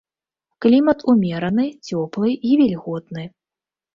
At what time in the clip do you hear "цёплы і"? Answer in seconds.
1.91-2.57